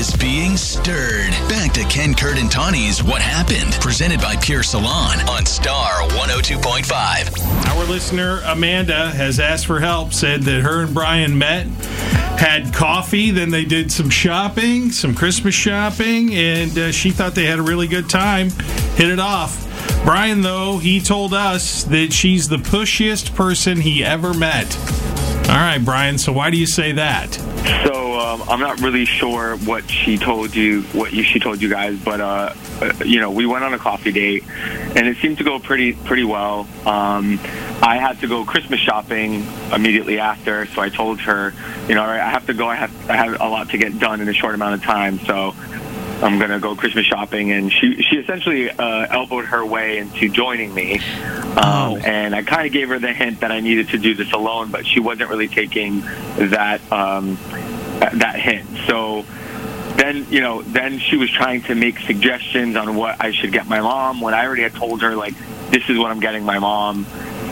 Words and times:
is 0.00 0.16
being 0.16 0.56
stirred. 0.56 1.30
Back 1.50 1.72
to 1.74 1.84
Ken, 1.84 2.14
Kurt, 2.14 2.38
and 2.38 2.50
Tawinee's 2.50 3.02
What 3.02 3.20
Happened, 3.20 3.74
presented 3.82 4.18
by 4.18 4.34
Pure 4.36 4.62
Salon 4.62 5.20
on 5.28 5.44
Star 5.44 6.08
102.5. 6.08 7.68
Our 7.68 7.84
listener 7.84 8.40
Amanda 8.46 9.10
has 9.10 9.38
asked 9.38 9.66
for 9.66 9.78
help, 9.78 10.14
said 10.14 10.40
that 10.44 10.62
her 10.62 10.84
and 10.84 10.94
Brian 10.94 11.36
met, 11.36 11.66
had 12.38 12.72
coffee, 12.72 13.30
then 13.30 13.50
they 13.50 13.66
did 13.66 13.92
some 13.92 14.08
shopping, 14.08 14.90
some 14.90 15.14
Christmas 15.14 15.54
shopping, 15.54 16.34
and 16.34 16.78
uh, 16.78 16.92
she 16.92 17.10
thought 17.10 17.34
they 17.34 17.44
had 17.44 17.58
a 17.58 17.62
really 17.62 17.86
good 17.86 18.08
time, 18.08 18.48
hit 18.94 19.10
it 19.10 19.20
off. 19.20 19.66
Brian, 20.02 20.40
though, 20.40 20.78
he 20.78 20.98
told 20.98 21.34
us 21.34 21.84
that 21.84 22.10
she's 22.10 22.48
the 22.48 22.56
pushiest 22.56 23.34
person 23.34 23.82
he 23.82 24.02
ever 24.02 24.32
met. 24.32 24.74
All 25.50 25.56
right, 25.56 25.80
Brian, 25.84 26.16
so 26.16 26.32
why 26.32 26.48
do 26.48 26.56
you 26.56 26.66
say 26.66 26.92
that? 26.92 27.34
So 27.84 28.09
um, 28.30 28.42
I'm 28.48 28.60
not 28.60 28.80
really 28.80 29.04
sure 29.04 29.56
what 29.58 29.90
she 29.90 30.16
told 30.16 30.54
you, 30.54 30.82
what 30.92 31.12
you, 31.12 31.22
she 31.22 31.40
told 31.40 31.60
you 31.60 31.68
guys, 31.68 31.98
but 31.98 32.20
uh, 32.20 32.54
uh, 32.80 32.92
you 33.04 33.20
know, 33.20 33.30
we 33.30 33.46
went 33.46 33.64
on 33.64 33.74
a 33.74 33.78
coffee 33.78 34.12
date, 34.12 34.44
and 34.48 35.06
it 35.06 35.16
seemed 35.18 35.38
to 35.38 35.44
go 35.44 35.58
pretty 35.58 35.92
pretty 35.92 36.24
well. 36.24 36.68
Um, 36.86 37.40
I 37.82 37.96
had 37.98 38.20
to 38.20 38.28
go 38.28 38.44
Christmas 38.44 38.80
shopping 38.80 39.44
immediately 39.72 40.18
after, 40.18 40.66
so 40.66 40.80
I 40.80 40.88
told 40.90 41.20
her, 41.20 41.52
you 41.88 41.94
know, 41.94 42.02
all 42.02 42.08
right, 42.08 42.20
I 42.20 42.30
have 42.30 42.46
to 42.46 42.54
go. 42.54 42.68
I 42.68 42.76
have 42.76 43.10
I 43.10 43.16
have 43.16 43.40
a 43.40 43.48
lot 43.48 43.70
to 43.70 43.78
get 43.78 43.98
done 43.98 44.20
in 44.20 44.28
a 44.28 44.32
short 44.34 44.54
amount 44.54 44.74
of 44.74 44.82
time, 44.82 45.18
so 45.20 45.54
I'm 46.22 46.38
gonna 46.38 46.60
go 46.60 46.76
Christmas 46.76 47.06
shopping, 47.06 47.50
and 47.52 47.72
she 47.72 48.02
she 48.02 48.16
essentially 48.16 48.70
uh, 48.70 49.06
elbowed 49.10 49.46
her 49.46 49.64
way 49.64 49.98
into 49.98 50.28
joining 50.28 50.72
me, 50.74 50.98
um, 51.56 51.80
Oh. 51.80 51.96
and 51.96 52.34
I 52.34 52.42
kind 52.42 52.66
of 52.66 52.72
gave 52.72 52.90
her 52.90 52.98
the 52.98 53.12
hint 53.12 53.40
that 53.40 53.50
I 53.50 53.60
needed 53.60 53.88
to 53.90 53.98
do 53.98 54.14
this 54.14 54.32
alone, 54.32 54.70
but 54.70 54.86
she 54.86 55.00
wasn't 55.00 55.30
really 55.30 55.48
taking 55.48 56.02
that 56.36 56.80
um, 56.92 57.36
that 58.00 58.36
hint. 58.36 58.68
So 58.86 59.24
then 59.96 60.26
you 60.30 60.40
know 60.40 60.62
then 60.62 60.98
she 60.98 61.16
was 61.16 61.30
trying 61.30 61.62
to 61.62 61.74
make 61.74 61.98
suggestions 62.00 62.76
on 62.76 62.96
what 62.96 63.16
I 63.20 63.32
should 63.32 63.52
get 63.52 63.66
my 63.66 63.80
mom 63.80 64.20
when 64.20 64.34
I 64.34 64.46
already 64.46 64.62
had 64.62 64.74
told 64.74 65.02
her 65.02 65.14
like 65.14 65.34
this 65.70 65.88
is 65.88 65.98
what 65.98 66.10
I'm 66.10 66.20
getting 66.20 66.44
my 66.44 66.58
mom. 66.58 67.06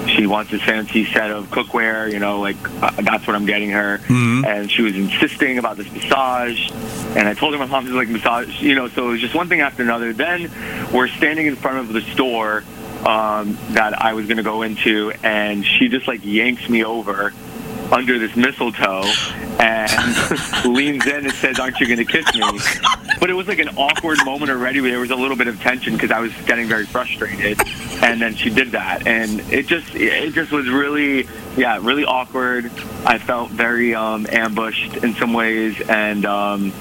She 0.06 0.26
wants 0.26 0.52
a 0.54 0.58
fancy 0.58 1.04
set 1.12 1.30
of 1.30 1.48
cookware, 1.50 2.10
you 2.10 2.18
know, 2.18 2.40
like 2.40 2.56
uh, 2.82 2.90
that's 3.02 3.26
what 3.26 3.36
I'm 3.36 3.44
getting 3.44 3.70
her. 3.70 4.00
And 4.44 4.70
she 4.70 4.80
was 4.82 4.96
insisting 4.96 5.58
about 5.58 5.76
this 5.76 5.90
massage, 5.92 6.70
and 7.14 7.28
I 7.28 7.34
told 7.34 7.52
her 7.52 7.58
my 7.58 7.66
mom 7.66 7.84
was 7.84 7.92
like 7.92 8.08
massage, 8.08 8.60
you 8.62 8.74
know. 8.74 8.88
So 8.88 9.08
it 9.08 9.10
was 9.12 9.20
just 9.20 9.34
one 9.34 9.48
thing 9.48 9.60
after 9.60 9.82
another. 9.82 10.14
Then 10.14 10.50
we're 10.92 11.08
standing 11.08 11.46
in 11.46 11.56
front 11.56 11.78
of 11.78 11.92
the 11.92 12.00
store 12.12 12.64
um, 13.06 13.58
that 13.70 14.00
I 14.00 14.14
was 14.14 14.26
going 14.26 14.38
to 14.38 14.42
go 14.42 14.62
into, 14.62 15.12
and 15.22 15.64
she 15.64 15.88
just 15.88 16.08
like 16.08 16.24
yanks 16.24 16.68
me 16.70 16.84
over 16.84 17.34
under 17.92 18.18
this 18.18 18.34
mistletoe 18.34 19.04
and 19.58 19.90
leans 20.64 21.06
in 21.06 21.24
and 21.24 21.32
says, 21.34 21.58
"Aren't 21.58 21.80
you 21.80 21.86
going 21.86 21.98
to 21.98 22.04
kiss 22.04 22.32
me?" 22.34 22.42
But 23.20 23.30
it 23.30 23.34
was 23.34 23.48
like 23.48 23.58
an 23.58 23.70
awkward 23.70 24.18
moment 24.24 24.50
already. 24.50 24.80
There 24.80 25.00
was 25.00 25.10
a 25.10 25.16
little 25.16 25.36
bit 25.36 25.48
of 25.48 25.60
tension 25.60 25.94
because 25.94 26.10
I 26.10 26.20
was 26.20 26.32
getting 26.46 26.68
very 26.68 26.86
frustrated, 26.86 27.58
and 28.02 28.20
then 28.20 28.34
she 28.34 28.50
did 28.50 28.72
that, 28.72 29.06
and 29.06 29.40
it 29.52 29.66
just 29.66 29.94
it 29.94 30.32
just 30.34 30.52
was 30.52 30.68
really 30.68 31.28
yeah 31.56 31.78
really 31.82 32.04
awkward. 32.04 32.70
I 33.04 33.18
felt 33.18 33.50
very 33.50 33.94
um, 33.94 34.26
ambushed 34.30 34.98
in 34.98 35.14
some 35.14 35.32
ways, 35.32 35.80
and 35.88 36.24
um, 36.24 36.72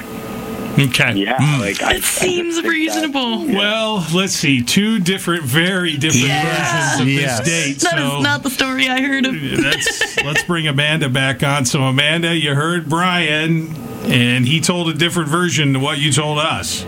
Okay. 0.80 1.14
yeah, 1.16 1.38
hmm. 1.40 1.60
like 1.62 1.82
I, 1.82 1.88
I 1.88 1.94
It 1.96 2.02
just 2.02 2.14
seems 2.16 2.56
think 2.56 2.66
that- 2.66 2.70
reasonable. 2.70 3.46
Well, 3.48 4.06
let's 4.14 4.34
see. 4.34 4.62
Two 4.64 5.00
different, 5.00 5.44
very 5.44 5.98
different 5.98 6.28
Yeah. 6.28 6.90
versions 6.92 7.02
of 7.02 7.08
Yes. 7.10 7.40
this 7.40 7.48
date. 7.48 7.80
That 7.90 8.00
is 8.00 8.12
so 8.12 8.22
not 8.22 8.44
the 8.44 8.50
story 8.50 8.88
I 8.90 9.02
heard 9.02 9.26
of. 9.26 9.36
let's 9.42 10.18
let's 10.24 10.44
bring 10.44 10.68
Amanda 10.68 11.10
back 11.10 11.42
on. 11.44 11.66
So 11.66 11.84
Amanda, 11.84 12.36
you 12.36 12.54
heard 12.56 12.88
Brian, 12.90 13.76
and 14.06 14.46
he 14.48 14.62
told 14.62 14.90
a 14.90 14.94
different 14.94 15.30
version 15.30 15.74
to 15.74 15.80
what 15.80 15.98
you 16.00 16.12
told 16.12 16.40
us. 16.40 16.86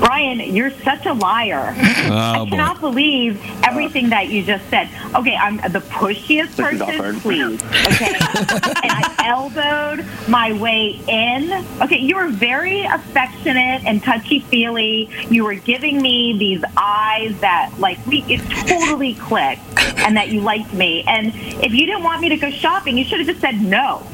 Brian, 0.00 0.40
you're 0.40 0.70
such 0.70 1.04
a 1.04 1.12
liar. 1.12 1.74
I 1.76 2.38
oh, 2.38 2.46
cannot 2.46 2.80
believe 2.80 3.40
everything 3.64 4.08
that 4.10 4.28
you 4.28 4.42
just 4.42 4.68
said. 4.70 4.88
Okay, 5.14 5.36
I'm 5.36 5.58
the 5.58 5.80
pushiest 5.80 6.56
This 6.56 6.78
person, 6.78 7.20
please. 7.20 7.62
Okay, 7.62 8.06
and 8.14 8.90
I 8.90 9.14
elbowed 9.26 10.06
my 10.28 10.52
way 10.54 11.00
in. 11.06 11.52
Okay, 11.82 11.98
you 11.98 12.16
were 12.16 12.28
very 12.28 12.82
affectionate 12.82 13.84
and 13.84 14.02
touchy 14.02 14.40
feely. 14.40 15.10
You 15.28 15.44
were 15.44 15.54
giving 15.54 16.00
me 16.00 16.36
these 16.36 16.64
eyes 16.76 17.38
that, 17.40 17.72
like, 17.78 18.04
we 18.06 18.24
it 18.28 18.40
totally 18.66 19.14
clicked, 19.14 19.62
and 19.98 20.16
that 20.16 20.28
you 20.30 20.40
liked 20.40 20.72
me. 20.72 21.04
And 21.06 21.32
if 21.62 21.72
you 21.72 21.86
didn't 21.86 22.02
want 22.02 22.22
me 22.22 22.30
to 22.30 22.36
go 22.36 22.50
shopping, 22.50 22.96
you 22.96 23.04
should 23.04 23.18
have 23.18 23.28
just 23.28 23.40
said 23.40 23.60
no. 23.60 24.06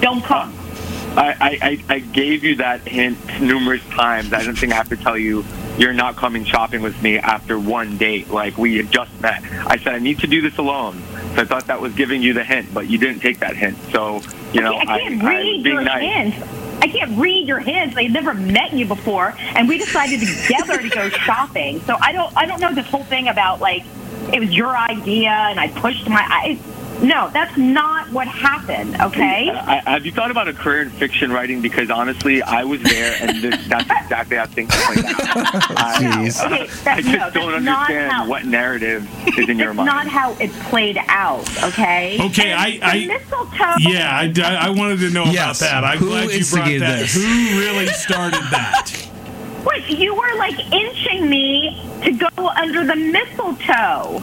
Don't 0.00 0.22
come. 0.22 0.52
I, 1.16 1.28
I, 1.40 1.58
I 1.62 1.94
I 1.94 1.98
gave 2.00 2.44
you 2.44 2.56
that 2.56 2.86
hint 2.86 3.18
numerous 3.40 3.84
times. 3.86 4.32
I 4.32 4.44
don't 4.44 4.56
think 4.56 4.72
I 4.72 4.76
have 4.76 4.88
to 4.90 4.96
tell 4.96 5.16
you 5.16 5.44
you're 5.78 5.92
not 5.92 6.16
coming 6.16 6.44
shopping 6.44 6.82
with 6.82 7.00
me 7.02 7.18
after 7.18 7.58
one 7.58 7.96
date. 7.96 8.30
Like 8.30 8.56
we 8.58 8.76
had 8.76 8.90
just 8.90 9.18
met. 9.20 9.42
I 9.66 9.76
said 9.78 9.94
I 9.94 9.98
need 9.98 10.20
to 10.20 10.26
do 10.26 10.40
this 10.40 10.58
alone. 10.58 11.02
So 11.34 11.42
I 11.42 11.44
thought 11.44 11.66
that 11.66 11.80
was 11.80 11.94
giving 11.94 12.22
you 12.22 12.32
the 12.32 12.44
hint, 12.44 12.72
but 12.72 12.88
you 12.88 12.98
didn't 12.98 13.20
take 13.20 13.38
that 13.40 13.56
hint. 13.56 13.76
So 13.92 14.20
you 14.52 14.60
know 14.60 14.74
I 14.76 14.84
can't 14.84 15.22
I, 15.22 15.26
I 15.26 15.30
read 15.30 15.56
was 15.56 15.62
being 15.62 15.74
your 15.74 15.82
nice. 15.82 16.32
hints. 16.32 16.52
I 16.82 16.88
can't 16.88 17.18
read 17.18 17.48
your 17.48 17.58
hints. 17.58 17.96
I've 17.96 18.10
never 18.10 18.34
met 18.34 18.72
you 18.74 18.84
before, 18.86 19.34
and 19.38 19.68
we 19.68 19.78
decided 19.78 20.20
together 20.20 20.78
to 20.78 20.88
go 20.88 21.08
shopping. 21.24 21.80
So 21.80 21.96
I 22.00 22.12
don't, 22.12 22.36
I 22.36 22.46
don't 22.46 22.60
know 22.60 22.74
this 22.74 22.86
whole 22.86 23.04
thing 23.04 23.28
about 23.28 23.60
like 23.60 23.84
it 24.32 24.40
was 24.40 24.54
your 24.54 24.76
idea 24.76 25.30
and 25.30 25.58
I 25.58 25.68
pushed 25.68 26.08
my. 26.08 26.20
I, 26.20 26.58
no, 27.02 27.28
that's 27.32 27.56
not 27.58 28.10
what 28.10 28.26
happened. 28.26 28.96
Okay. 29.00 29.50
I, 29.50 29.82
have 29.90 30.06
you 30.06 30.12
thought 30.12 30.30
about 30.30 30.48
a 30.48 30.52
career 30.54 30.82
in 30.82 30.90
fiction 30.90 31.30
writing? 31.32 31.60
Because 31.60 31.90
honestly, 31.90 32.42
I 32.42 32.64
was 32.64 32.82
there, 32.82 33.16
and 33.20 33.42
this, 33.42 33.66
that's 33.68 33.90
exactly 34.02 34.36
how 34.36 34.46
things 34.46 34.70
played 34.74 35.04
out. 35.04 35.14
I, 35.76 35.96
Jeez. 36.00 36.44
Okay, 36.46 36.62
I 36.62 36.66
that, 36.84 37.02
just 37.04 37.06
no, 37.08 37.30
don't 37.30 37.52
that's 37.52 37.64
not 37.64 37.78
understand 37.90 38.12
how, 38.12 38.28
what 38.28 38.44
narrative 38.46 39.08
is 39.38 39.48
in 39.48 39.58
your 39.58 39.68
It's 39.70 39.76
mind. 39.76 39.86
not 39.86 40.06
how 40.06 40.32
it 40.40 40.50
played 40.70 40.98
out. 41.08 41.48
Okay. 41.64 42.18
Okay, 42.20 42.52
And 42.52 42.60
I- 42.60 42.70
the 42.78 42.84
I- 42.84 43.06
mistletoe. 43.18 43.74
Yeah, 43.90 44.10
I, 44.10 44.32
I- 44.42 44.66
I 44.66 44.70
wanted 44.70 45.00
to 45.00 45.10
know 45.10 45.24
Yes. 45.24 45.60
about 45.60 45.70
that. 45.70 45.84
I'm 45.84 45.98
Who 45.98 46.06
glad 46.06 46.20
you 46.22 46.26
brought 46.28 46.34
instigated 46.36 46.82
that. 46.82 46.98
this? 47.00 47.14
Who 47.14 47.58
really 47.58 47.86
started 47.88 48.40
that? 48.50 48.90
What? 49.64 49.90
You 49.90 50.14
were 50.14 50.34
like 50.38 50.58
inching 50.72 51.28
me 51.28 51.82
to 52.04 52.12
go 52.12 52.48
under 52.48 52.84
the 52.86 52.94
mistletoe. 52.96 54.22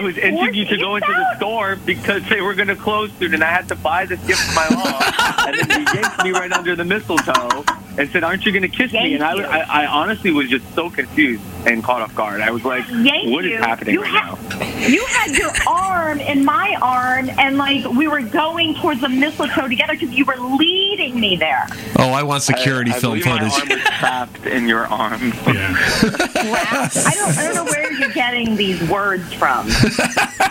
I 0.00 0.02
was 0.02 0.16
you 0.54 0.64
to 0.64 0.78
go 0.78 0.96
into 0.96 1.08
the 1.08 1.36
store 1.36 1.76
because 1.76 2.26
they 2.30 2.40
were 2.40 2.54
going 2.54 2.68
to 2.68 2.76
close 2.76 3.12
soon, 3.18 3.34
and 3.34 3.44
I 3.44 3.50
had 3.50 3.68
to 3.68 3.76
buy 3.76 4.06
this 4.06 4.18
gift 4.26 4.40
for 4.40 4.54
my 4.54 4.66
mom. 4.70 5.46
and 5.46 5.70
then 5.70 5.86
he 5.86 5.98
yanked 5.98 6.24
me 6.24 6.30
right 6.30 6.50
under 6.50 6.74
the 6.74 6.86
mistletoe 6.86 7.64
and 7.98 8.08
said, 8.10 8.24
"Aren't 8.24 8.44
you 8.46 8.52
going 8.52 8.62
to 8.62 8.68
kiss 8.68 8.92
me?" 8.92 9.14
And 9.14 9.22
I, 9.24 9.32
I, 9.42 9.82
I 9.82 9.86
honestly 9.86 10.30
was 10.30 10.48
just 10.48 10.72
so 10.74 10.90
confused 10.90 11.42
and 11.66 11.82
caught 11.84 12.02
off 12.02 12.14
guard. 12.14 12.40
I 12.40 12.50
was 12.50 12.64
like, 12.64 12.88
Yank 12.88 13.30
"What 13.32 13.44
is 13.44 13.52
you. 13.52 13.58
happening 13.58 13.94
You 13.94 14.02
right 14.02 14.10
ha- 14.10 14.38
now?" 14.58 14.86
You 14.86 15.04
had 15.06 15.36
your 15.36 15.50
arm 15.68 16.20
in 16.20 16.44
my 16.44 16.76
arm, 16.80 17.28
and 17.38 17.56
like 17.58 17.84
we 17.90 18.08
were 18.08 18.22
going 18.22 18.74
towards 18.76 19.00
the 19.00 19.08
mistletoe 19.08 19.68
together 19.68 19.92
because 19.94 20.10
you 20.10 20.24
were 20.24 20.36
leading 20.36 21.18
me 21.20 21.36
there. 21.36 21.66
Oh, 21.98 22.10
I 22.12 22.22
want 22.22 22.42
security 22.42 22.92
I, 22.92 22.96
I 22.96 23.00
film 23.00 23.18
believe 23.20 23.26
My 23.26 23.38
footage. 23.50 23.60
arm 23.60 23.68
was 23.68 23.88
trapped 23.98 24.46
in 24.46 24.66
your 24.68 24.86
arm. 24.86 25.32
Yeah. 25.46 25.74
I 25.76 27.12
don't, 27.14 27.38
I 27.38 27.42
don't 27.44 27.54
know 27.54 27.64
where 27.64 27.92
you're 27.92 28.10
getting 28.10 28.56
these 28.56 28.80
words 28.88 29.32
from. 29.34 29.68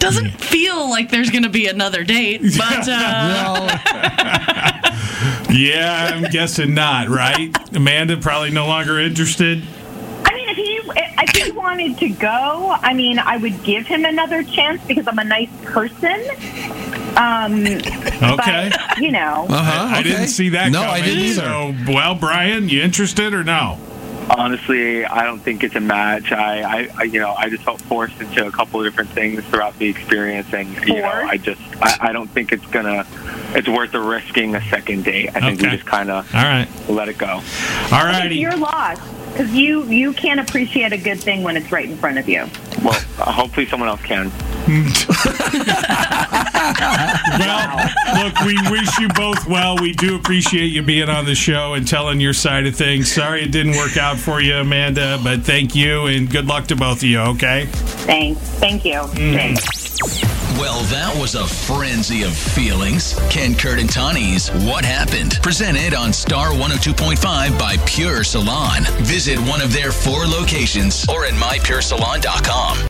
Doesn't 0.00 0.30
feel 0.40 0.88
like 0.90 1.10
there's 1.10 1.30
going 1.30 1.42
to 1.44 1.48
be 1.50 1.66
another 1.68 2.02
date, 2.04 2.40
but 2.58 2.88
uh, 2.88 3.78
yeah, 5.50 6.10
I'm 6.14 6.24
guessing 6.30 6.74
not, 6.74 7.08
right? 7.08 7.54
Amanda 7.76 8.16
probably 8.16 8.50
no 8.50 8.66
longer 8.66 8.98
interested. 8.98 9.62
I 10.24 10.34
mean, 10.34 10.48
if 10.48 10.56
he 10.56 10.80
if 10.86 11.46
he 11.46 11.52
wanted 11.52 11.98
to 11.98 12.08
go, 12.08 12.76
I 12.80 12.94
mean, 12.94 13.18
I 13.18 13.36
would 13.36 13.62
give 13.62 13.86
him 13.86 14.04
another 14.04 14.42
chance 14.42 14.82
because 14.86 15.06
I'm 15.06 15.18
a 15.18 15.24
nice 15.24 15.50
person. 15.64 16.20
Um, 17.16 17.64
Okay. 18.22 18.70
but 18.70 18.98
you 18.98 19.10
know, 19.12 19.46
Uh-huh, 19.48 19.94
I 19.96 20.02
didn't 20.02 20.28
see 20.28 20.50
that 20.50 20.70
No, 20.72 20.80
coming. 20.82 21.02
I 21.02 21.06
didn't 21.06 21.24
either. 21.24 21.42
So, 21.42 21.74
well, 21.92 22.14
Brian, 22.14 22.68
you 22.68 22.82
interested 22.82 23.34
or 23.34 23.44
no? 23.44 23.78
Honestly, 24.38 25.04
I 25.04 25.24
don't 25.24 25.40
think 25.40 25.64
it's 25.64 25.74
a 25.74 25.80
match. 25.80 26.30
I, 26.30 26.62
I, 26.62 26.88
I, 26.98 27.02
you 27.02 27.18
know, 27.18 27.34
I 27.34 27.50
just 27.50 27.64
felt 27.64 27.80
forced 27.82 28.20
into 28.20 28.46
a 28.46 28.52
couple 28.52 28.80
of 28.80 28.86
different 28.86 29.10
things 29.10 29.42
throughout 29.46 29.76
the 29.78 29.88
experience, 29.88 30.46
and 30.54 30.68
you 30.86 30.94
know, 31.00 31.04
I 31.08 31.36
just, 31.36 31.60
I, 31.82 32.08
I 32.08 32.12
don't 32.12 32.28
think 32.28 32.52
it's 32.52 32.64
gonna, 32.66 33.04
it's 33.56 33.68
worth 33.68 33.90
the 33.90 34.00
risking 34.00 34.54
a 34.54 34.62
second 34.70 35.04
date. 35.04 35.30
I 35.34 35.40
think 35.40 35.58
Okay. 35.60 35.70
we 35.70 35.76
just 35.76 35.86
kind 35.86 36.10
of 36.10 36.32
All 36.32 36.42
right. 36.44 36.68
let 36.88 37.08
it 37.08 37.18
go. 37.18 37.26
All 37.26 38.04
right, 38.04 38.30
you're 38.30 38.50
your 38.52 38.58
loss 38.58 38.98
because 39.32 39.50
you 39.52 39.84
you 39.84 40.12
can't 40.12 40.38
appreciate 40.40 40.92
a 40.92 40.98
good 40.98 41.20
thing 41.20 41.42
when 41.42 41.56
it's 41.56 41.72
right 41.72 41.88
in 41.88 41.96
front 41.96 42.18
of 42.18 42.28
you. 42.28 42.46
Well, 42.84 42.94
uh, 43.18 43.32
hopefully 43.32 43.66
someone 43.66 43.88
else 43.88 44.02
can. 44.02 44.30
Well, 47.38 47.90
look, 48.22 48.40
we 48.40 48.56
wish 48.70 48.98
you 48.98 49.08
both 49.08 49.46
well. 49.46 49.76
We 49.76 49.92
do 49.92 50.16
appreciate 50.16 50.66
you 50.66 50.82
being 50.82 51.08
on 51.08 51.24
the 51.24 51.34
show 51.34 51.74
and 51.74 51.86
telling 51.86 52.20
your 52.20 52.32
side 52.32 52.66
of 52.66 52.76
things. 52.76 53.12
Sorry 53.12 53.42
it 53.42 53.52
didn't 53.52 53.76
work 53.76 53.96
out 53.96 54.18
for 54.18 54.40
you, 54.40 54.56
Amanda, 54.56 55.18
but 55.22 55.42
thank 55.42 55.74
you 55.74 56.06
and 56.06 56.30
good 56.30 56.46
luck 56.46 56.66
to 56.68 56.76
both 56.76 56.98
of 56.98 57.04
you, 57.04 57.18
okay? 57.20 57.66
Thanks. 57.66 58.40
Thank 58.40 58.84
you. 58.84 59.00
Mm. 59.00 59.34
Thanks. 59.34 59.90
Well, 60.58 60.80
that 60.84 61.16
was 61.18 61.34
a 61.36 61.46
frenzy 61.46 62.22
of 62.22 62.36
feelings. 62.36 63.18
Ken 63.30 63.54
Kurt 63.54 63.78
and 63.78 63.88
Tawinee's 63.88 64.50
What 64.66 64.84
Happened? 64.84 65.38
Presented 65.42 65.94
on 65.94 66.12
Star 66.12 66.48
102.5 66.50 67.58
by 67.58 67.76
Pure 67.86 68.24
Salon. 68.24 68.82
Visit 69.04 69.38
one 69.48 69.62
of 69.62 69.72
their 69.72 69.92
four 69.92 70.26
locations 70.26 71.06
or 71.08 71.24
at 71.24 71.32
mypuresalon.com. 71.34 72.76